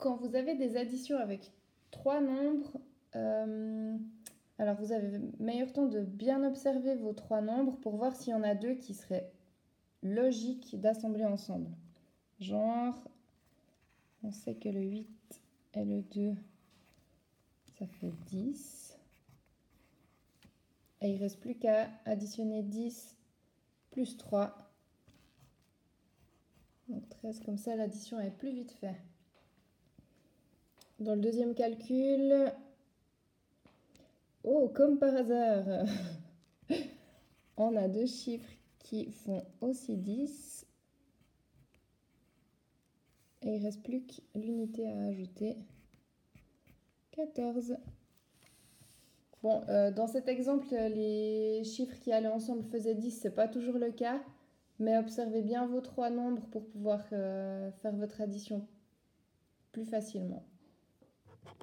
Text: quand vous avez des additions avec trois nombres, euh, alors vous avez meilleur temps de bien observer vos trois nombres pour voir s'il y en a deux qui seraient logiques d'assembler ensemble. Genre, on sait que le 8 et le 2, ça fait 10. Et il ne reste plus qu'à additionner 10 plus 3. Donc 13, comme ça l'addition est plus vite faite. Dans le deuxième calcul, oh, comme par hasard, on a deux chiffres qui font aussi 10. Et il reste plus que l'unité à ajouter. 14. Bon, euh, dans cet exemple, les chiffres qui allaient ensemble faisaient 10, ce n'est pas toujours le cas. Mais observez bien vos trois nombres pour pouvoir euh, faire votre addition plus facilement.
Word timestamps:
quand 0.00 0.16
vous 0.16 0.34
avez 0.34 0.56
des 0.56 0.76
additions 0.76 1.18
avec 1.18 1.52
trois 1.90 2.20
nombres, 2.20 2.80
euh, 3.14 3.96
alors 4.58 4.76
vous 4.76 4.92
avez 4.92 5.20
meilleur 5.38 5.72
temps 5.72 5.86
de 5.86 6.00
bien 6.00 6.42
observer 6.42 6.96
vos 6.96 7.12
trois 7.12 7.42
nombres 7.42 7.76
pour 7.80 7.96
voir 7.96 8.16
s'il 8.16 8.32
y 8.32 8.34
en 8.34 8.42
a 8.42 8.54
deux 8.54 8.74
qui 8.74 8.94
seraient 8.94 9.30
logiques 10.02 10.80
d'assembler 10.80 11.24
ensemble. 11.24 11.70
Genre, 12.40 12.96
on 14.22 14.32
sait 14.32 14.54
que 14.54 14.70
le 14.70 14.80
8 14.80 15.08
et 15.74 15.84
le 15.84 16.02
2, 16.02 16.34
ça 17.78 17.86
fait 17.86 18.12
10. 18.28 18.98
Et 21.02 21.10
il 21.10 21.14
ne 21.16 21.20
reste 21.20 21.40
plus 21.40 21.54
qu'à 21.54 21.88
additionner 22.06 22.62
10 22.62 23.16
plus 23.90 24.16
3. 24.16 24.56
Donc 26.88 27.08
13, 27.10 27.40
comme 27.44 27.58
ça 27.58 27.76
l'addition 27.76 28.18
est 28.20 28.30
plus 28.30 28.52
vite 28.52 28.72
faite. 28.72 29.09
Dans 31.00 31.14
le 31.14 31.22
deuxième 31.22 31.54
calcul, 31.54 32.52
oh, 34.44 34.68
comme 34.68 34.98
par 34.98 35.16
hasard, 35.16 35.86
on 37.56 37.74
a 37.74 37.88
deux 37.88 38.04
chiffres 38.04 38.52
qui 38.80 39.10
font 39.10 39.42
aussi 39.62 39.96
10. 39.96 40.66
Et 43.40 43.56
il 43.56 43.64
reste 43.64 43.82
plus 43.82 44.02
que 44.02 44.38
l'unité 44.38 44.86
à 44.86 45.04
ajouter. 45.04 45.56
14. 47.12 47.78
Bon, 49.42 49.62
euh, 49.70 49.90
dans 49.90 50.06
cet 50.06 50.28
exemple, 50.28 50.68
les 50.68 51.64
chiffres 51.64 51.98
qui 51.98 52.12
allaient 52.12 52.28
ensemble 52.28 52.64
faisaient 52.64 52.94
10, 52.94 53.22
ce 53.22 53.28
n'est 53.28 53.34
pas 53.34 53.48
toujours 53.48 53.78
le 53.78 53.90
cas. 53.90 54.20
Mais 54.78 54.98
observez 54.98 55.40
bien 55.40 55.66
vos 55.66 55.80
trois 55.80 56.10
nombres 56.10 56.46
pour 56.50 56.66
pouvoir 56.66 57.02
euh, 57.12 57.70
faire 57.72 57.96
votre 57.96 58.20
addition 58.20 58.68
plus 59.72 59.86
facilement. 59.86 60.44